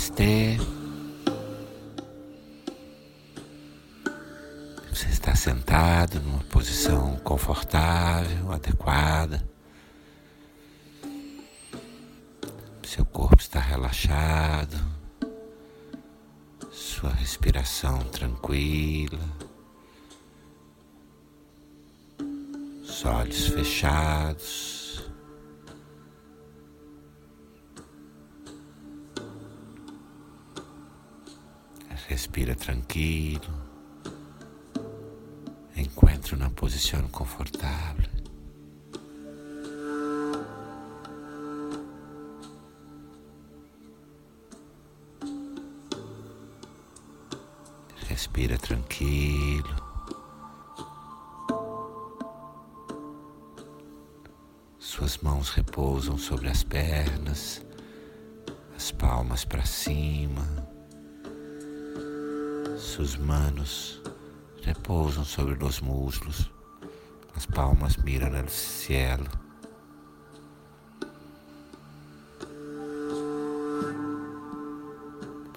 [0.00, 0.56] Namastê.
[4.88, 9.46] Você está sentado numa posição confortável, adequada.
[12.82, 14.76] Seu corpo está relaxado,
[16.72, 19.20] sua respiração tranquila,
[22.82, 24.79] os olhos fechados.
[32.10, 33.54] Respira tranquilo.
[35.76, 38.10] Encontre uma posição confortável.
[48.08, 49.76] Respira tranquilo.
[54.80, 57.64] Suas mãos repousam sobre as pernas,
[58.74, 60.79] as palmas para cima.
[63.00, 63.98] Sus manos
[64.60, 66.50] repousam sobre os muslos,
[67.34, 69.26] as palmas miram ao cielo.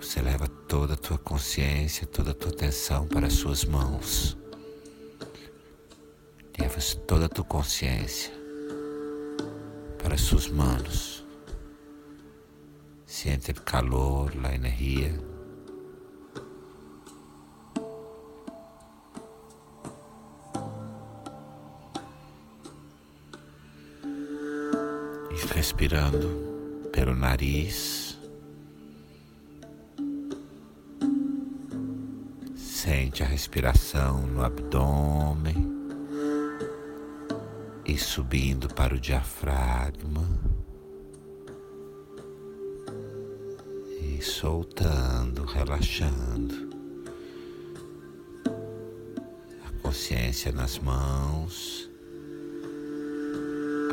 [0.00, 4.38] Você leva toda a tua consciência, toda a tua atenção para as suas mãos.
[6.56, 8.32] Levas toda a tua consciência
[10.00, 11.26] para as suas mãos.
[13.04, 15.31] Sente o calor, a energia
[25.54, 28.18] respirando pelo nariz.
[32.54, 35.70] Sente a respiração no abdômen
[37.84, 40.26] e subindo para o diafragma
[44.00, 46.70] e soltando, relaxando.
[49.64, 51.91] A consciência nas mãos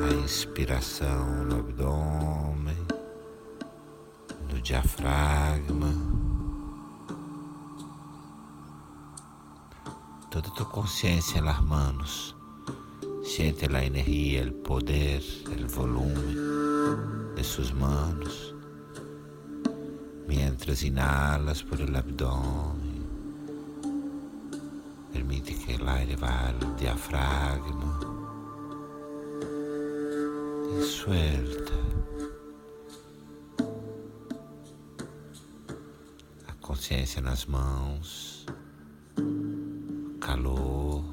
[0.03, 2.77] a inspiração no abdômen,
[4.49, 5.93] no diafragma.
[10.31, 12.35] Toda tua consciência nas mãos.
[13.23, 16.35] Siente a energia, o poder, o volume
[17.35, 18.55] de suas mãos.
[20.27, 23.07] Mientras inhalas por el abdômen,
[25.11, 28.18] permite que el aire vá ao diafragma
[36.47, 38.45] A consciência nas mãos,
[40.21, 41.03] calor,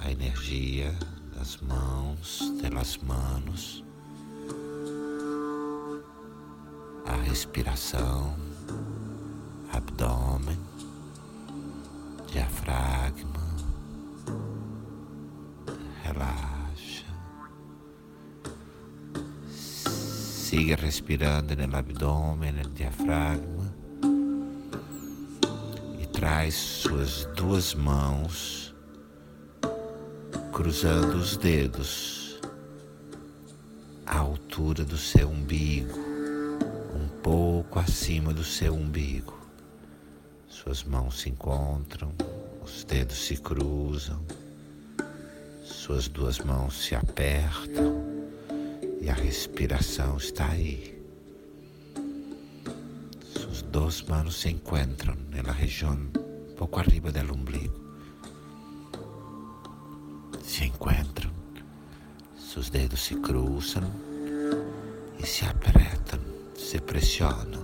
[0.00, 0.98] a energia
[1.36, 3.84] das mãos, das manos,
[7.04, 8.34] a respiração,
[9.74, 10.58] abdômen,
[12.32, 13.44] diafragma,
[16.02, 16.53] relaxa.
[20.54, 23.74] Siga respirando no abdômen, no diafragma.
[26.00, 28.72] E traz suas duas mãos
[30.52, 32.40] cruzando os dedos
[34.06, 35.98] à altura do seu umbigo,
[36.94, 39.36] um pouco acima do seu umbigo.
[40.46, 42.12] Suas mãos se encontram,
[42.62, 44.24] os dedos se cruzam,
[45.64, 48.13] suas duas mãos se apertam
[49.04, 50.98] e a respiração está aí.
[53.38, 55.94] Sus duas manos se encontram na região
[56.56, 57.74] pouco arriba do umbigo.
[60.42, 61.30] Se encontram,
[62.38, 63.82] seus dedos se cruzam
[65.18, 66.20] e se apertam,
[66.56, 67.62] se pressionam.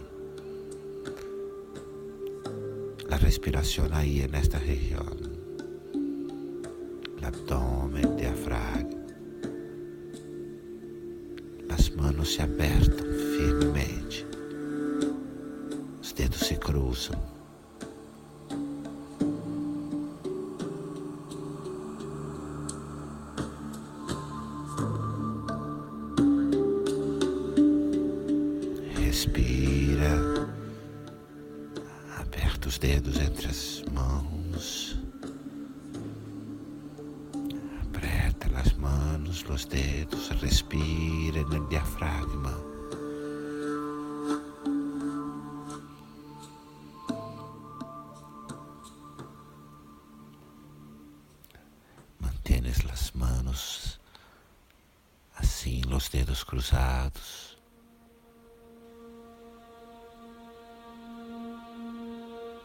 [3.11, 5.07] A respiração aí nesta região,
[7.19, 9.00] o abdômen, diafragma.
[11.73, 13.07] As manos se apertam
[13.37, 14.27] firmemente.
[16.03, 17.40] Os dedos se cruzam.
[56.01, 57.59] Los dedos cruzados.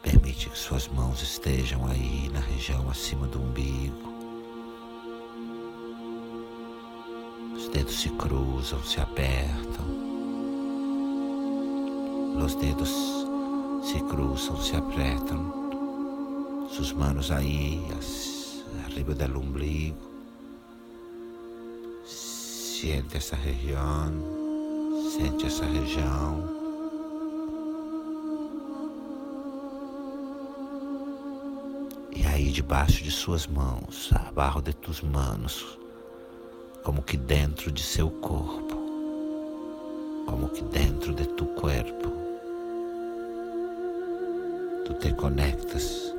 [0.02, 4.10] Permite que suas mãos estejam aí na região acima do umbigo.
[7.54, 9.84] Os dedos se cruzam, se apertam.
[12.42, 12.94] Os dedos
[13.82, 16.68] se cruzam, se apertam.
[16.70, 17.86] Sus manos aí,
[18.86, 20.15] arriba do umbigo.
[22.78, 24.12] Siente essa região,
[25.16, 26.44] sente essa região.
[32.26, 35.78] aí debaixo de suas mãos, abaixo de tus manos,
[36.84, 38.76] como que dentro de seu corpo,
[40.26, 42.12] como que dentro de tu corpo,
[44.84, 46.14] tu te conectas,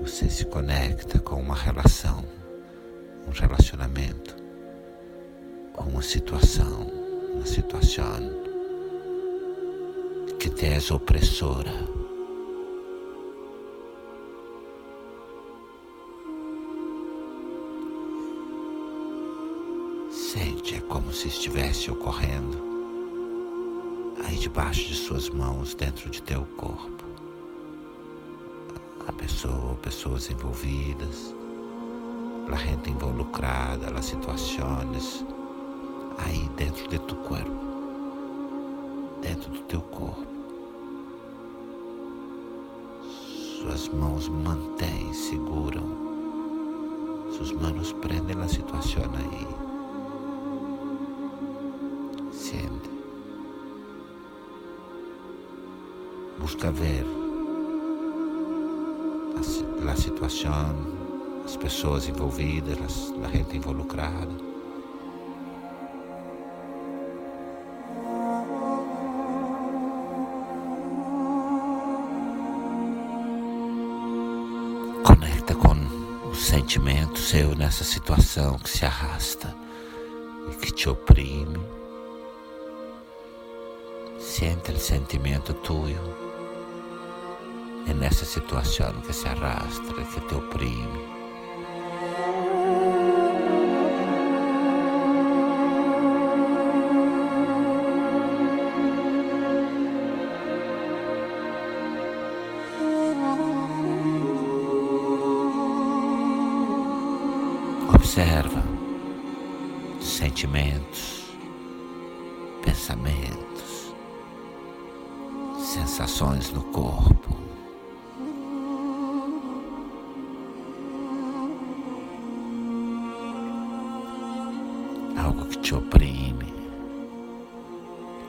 [0.00, 2.24] você se conecta com uma relação,
[3.26, 4.47] um relacionamento,
[5.80, 6.86] uma situação,
[7.34, 8.38] uma situação
[10.38, 11.72] que te é opressora
[20.10, 22.68] Sente, é como se estivesse ocorrendo
[24.24, 27.04] aí debaixo de suas mãos, dentro de teu corpo.
[29.06, 31.34] A pessoa, pessoas envolvidas,
[32.50, 35.24] a gente involucrada, as situações
[36.18, 37.50] aí dentro de tu corpo,
[39.22, 40.26] dentro do teu corpo.
[43.60, 45.86] Suas mãos mantêm, seguram,
[47.32, 49.68] suas mãos prendem a situação aí.
[56.48, 57.04] busca ver
[59.36, 60.74] a, a situação,
[61.44, 64.47] as pessoas envolvidas, a gente involucrada.
[76.68, 79.56] Sentimento seu nessa situação que se arrasta
[80.52, 81.58] e que te oprime.
[84.20, 85.98] Sente o sentimento tuyo
[87.88, 91.17] é nessa situação que se arrastra, que te oprime.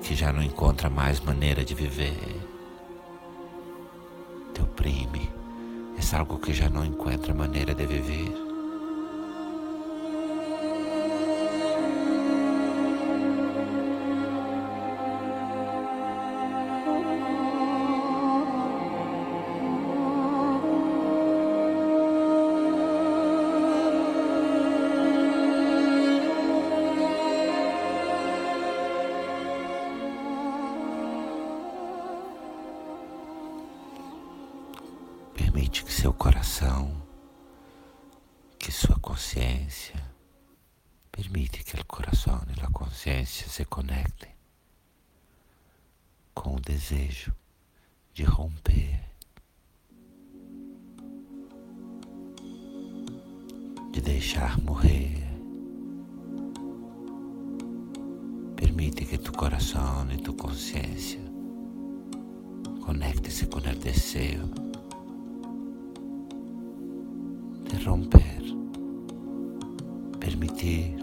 [0.09, 2.17] Que já não encontra mais maneira de viver,
[4.51, 5.29] te oprime,
[5.95, 8.48] é algo que já não encontra maneira de viver.
[35.79, 37.01] Permite que seu coração,
[38.57, 39.95] que sua consciência,
[41.09, 44.29] permite que o coração e a consciência se conectem
[46.33, 47.33] com o desejo
[48.13, 48.99] de romper,
[53.93, 55.15] de deixar morrer.
[58.57, 61.21] Permite que tu coração e tu consciência
[62.83, 64.68] conectem-se com o desejo
[67.89, 68.43] romper,
[70.19, 70.95] permitir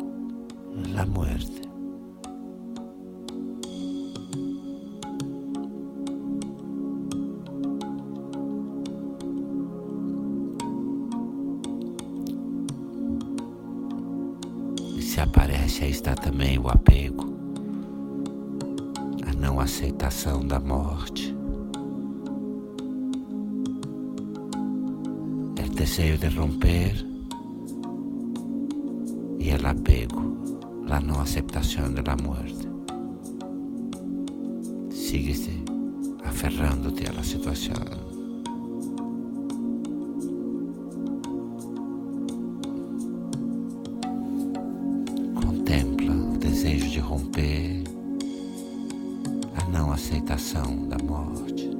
[0.94, 1.62] la muerte.
[15.00, 17.24] Se aparece, aí está também o apego,
[19.26, 21.35] a não aceitação da morte.
[25.86, 27.06] Deseo de romper
[29.38, 30.20] y el apego,
[30.84, 32.68] la no aceptación de la muerte.
[34.90, 35.52] Síguese
[36.24, 37.84] aferrándote a la situación.
[45.40, 47.84] Contempla o desejo de romper,
[49.54, 51.75] a não aceitação da morte.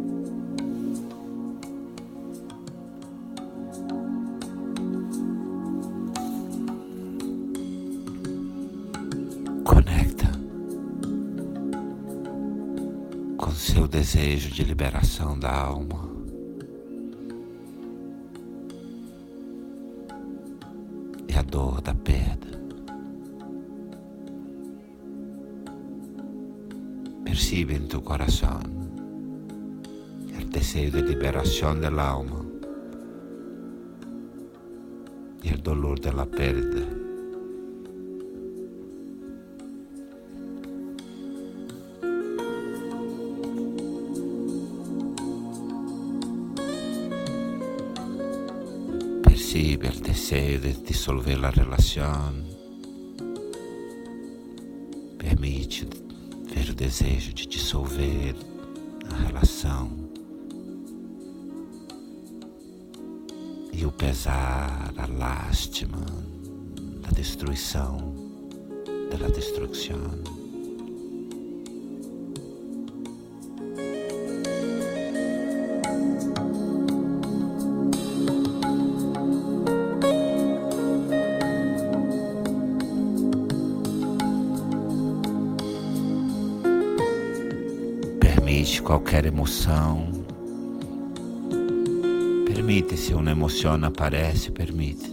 [14.06, 16.08] Desejo de liberação da alma.
[21.28, 22.46] E a dor da perda.
[27.24, 28.60] Percibe em tu coração
[30.40, 32.46] o desejo de liberação da alma
[35.42, 36.95] e o dolor da perda.
[49.78, 52.44] Deseo de disolver la relación.
[55.18, 55.86] Permite
[56.54, 58.34] ver o desejo de dissolver
[59.10, 59.90] a relação.
[63.72, 66.04] E o pesar, a lástima
[67.02, 68.14] da destruição,
[69.10, 70.45] da destruição.
[89.16, 90.12] Qualquer emoção.
[92.46, 95.10] Permite se uma emoção aparece, permite.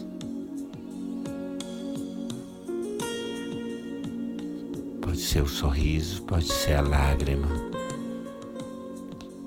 [5.01, 7.47] Pode ser o sorriso, pode ser a lágrima.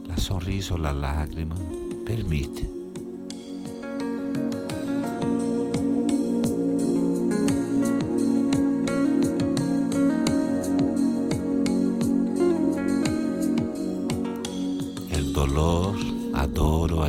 [0.09, 1.57] La sorriso la lágrima,
[2.07, 2.76] permite.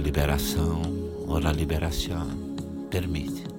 [0.08, 0.82] Liberação
[1.28, 2.28] ou a liberação.
[2.90, 3.57] Permite.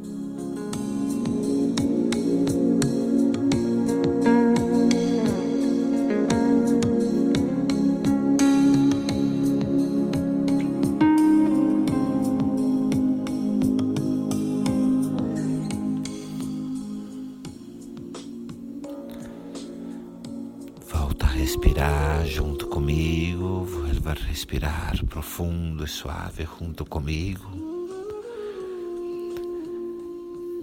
[21.49, 27.49] Respirar junto comigo, vuelva a respirar profundo e suave junto comigo.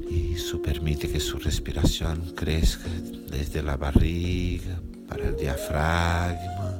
[0.08, 2.88] Isso permite que sua respiração cresça
[3.32, 6.80] desde a barriga para o diafragma.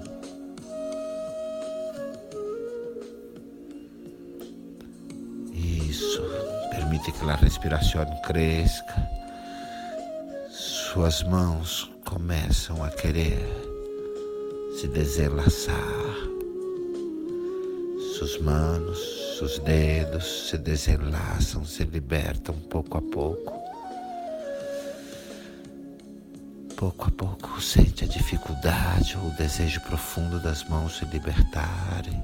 [5.52, 6.22] Isso
[6.70, 8.86] permite que a respiração cresça.
[10.52, 13.74] Suas mãos começam a querer
[14.76, 16.16] se desenlaçar.
[18.18, 23.54] Suas manos, seus dedos se desenlaçam, se libertam pouco a pouco.
[26.76, 32.22] Pouco a pouco sente a dificuldade o desejo profundo das mãos se libertarem.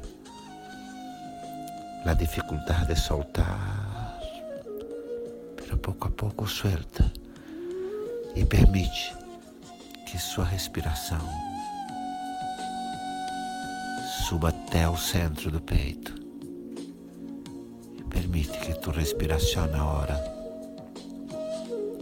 [2.05, 4.20] A dificuldade de soltar.
[5.55, 7.10] Pero pouco a pouco suelta
[8.36, 9.15] e permite
[10.05, 11.50] que sua respiração
[14.32, 16.16] suba até o centro do peito.
[18.00, 20.16] E permite que tua respiração agora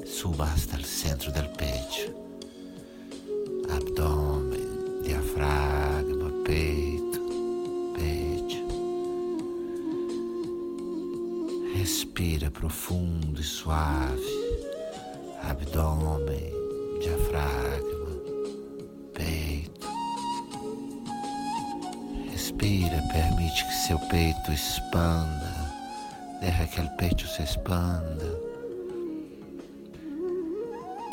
[0.05, 2.13] suba hasta o centro do peito,
[3.75, 7.19] abdômen, diafragma, peito,
[7.95, 8.57] peito.
[11.73, 14.21] Respira profundo e suave,
[15.41, 16.53] abdômen,
[17.01, 17.68] diafragma,
[23.11, 25.53] permite que seu peito expanda,
[26.39, 28.39] deixa que o peito se expanda.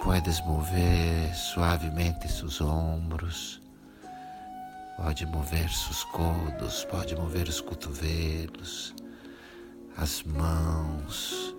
[0.02, 3.60] Puedes mover suavemente seus ombros,
[4.96, 8.94] pode mover seus codos, pode mover os cotovelos,
[9.96, 11.54] as mãos,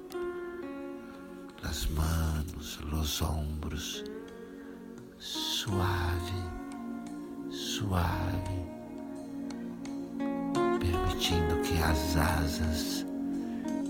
[1.63, 4.03] as manos, os ombros.
[5.19, 6.43] Suave,
[7.49, 8.76] suave,
[11.17, 13.05] permitindo que as asas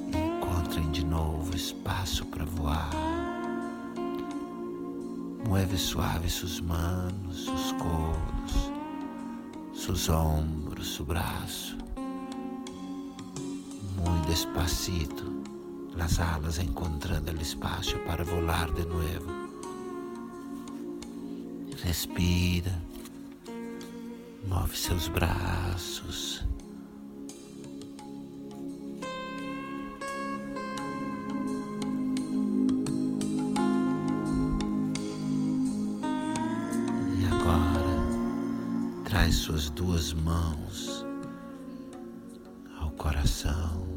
[0.07, 2.89] encontrem de novo espaço para voar.
[5.45, 8.71] Mueve suave suas manos, seus codos,
[9.73, 11.77] seus ombros, seu braço.
[13.97, 15.43] Muito despacito,
[15.99, 19.47] as alas encontrando o espaço para voar de novo.
[21.83, 22.73] Respira,
[24.47, 26.47] move seus braços.
[39.75, 41.05] Duas mãos
[42.79, 43.87] ao coração.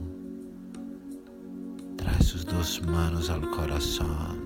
[1.97, 4.37] Traz suas duas mãos ao coração.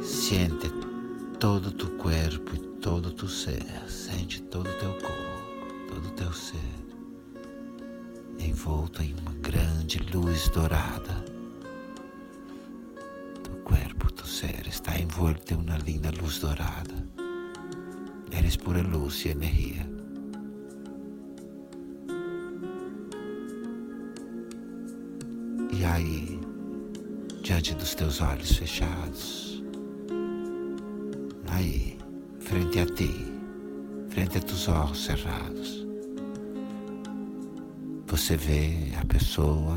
[0.00, 0.70] Siente
[1.38, 3.64] todo tu corpo e todo tu ser.
[3.86, 6.58] Sente todo teu corpo, todo teu ser
[8.38, 11.24] envolto em uma grande luz dourada.
[13.44, 17.21] Tu corpo, tu ser está envolto em uma linda luz dourada.
[18.36, 19.86] Eres pura luz e energia.
[25.70, 26.40] E aí,
[27.42, 29.62] diante dos teus olhos fechados,
[31.48, 31.98] aí,
[32.40, 33.32] frente a ti,
[34.08, 35.86] frente a teus olhos cerrados,
[38.06, 39.76] você vê a pessoa,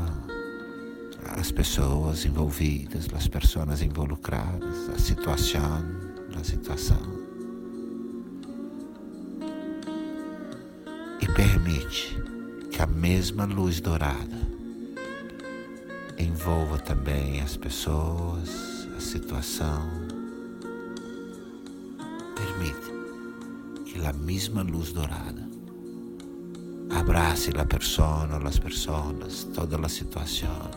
[1.38, 5.84] as pessoas envolvidas, as pessoas involucradas, a situação,
[6.38, 7.25] a situação.
[12.70, 14.40] Que a mesma luz dourada
[16.18, 19.88] envolva também as pessoas, a situação.
[22.34, 25.48] Permite que a mesma luz dourada
[26.90, 30.70] abrace la persona, las personas, toda la situación.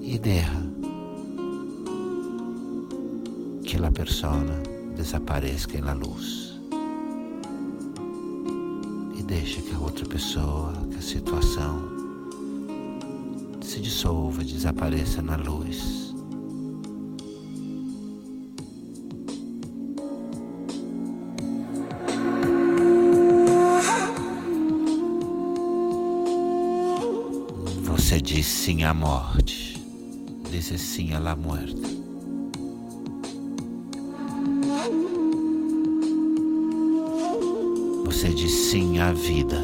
[0.00, 0.73] Y deja
[3.74, 4.62] que la persona
[4.96, 6.60] desapareça en la luz.
[9.18, 11.82] E deixa que a outra pessoa, que a situação
[13.60, 16.14] se dissolva, desapareça na luz.
[27.82, 29.84] Você diz sim à morte,
[30.48, 32.13] diz sim à la muerte.
[38.04, 39.60] Você diz sim à vida,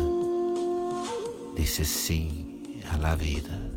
[1.57, 2.61] disse sim
[3.03, 3.71] à vida.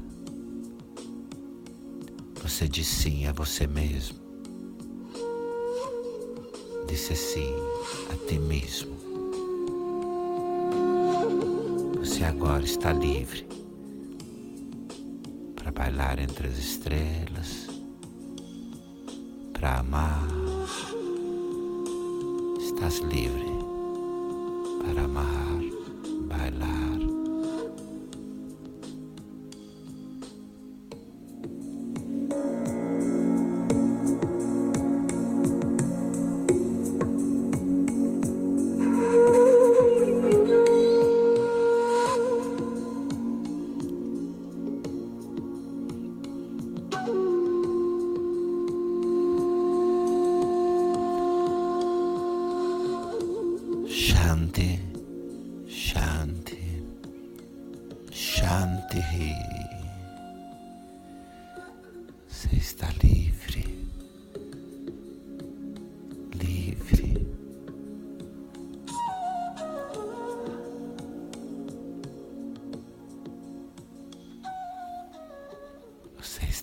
[2.42, 4.20] Você diz sim a você mesmo,
[6.88, 7.54] disse sim
[8.12, 8.94] a ti mesmo.
[12.00, 13.54] Você agora está livre
[15.74, 17.68] bailar entre as estrelas,
[19.52, 20.28] para amar.
[22.60, 23.43] Estás livre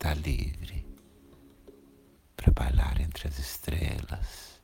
[0.00, 0.86] está livre
[2.34, 4.59] para bailar entre as estrelas.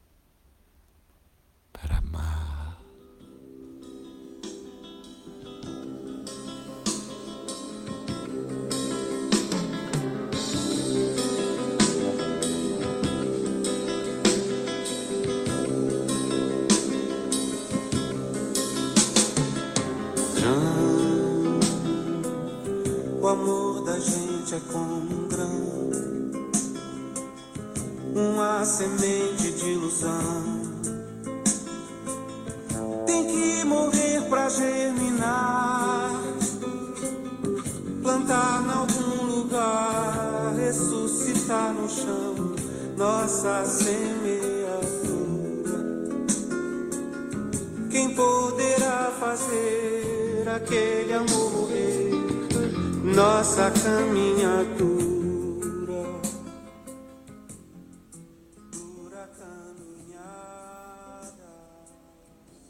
[25.26, 25.90] Um grão,
[28.14, 30.62] uma semente de ilusão.
[33.06, 36.22] Tem que morrer pra germinar,
[38.02, 42.54] plantar em algum lugar, ressuscitar no chão
[42.96, 43.96] nossa semeadura.
[47.90, 51.86] Quem poderá fazer aquele amor morrer?
[53.14, 55.05] nossa caminhadura.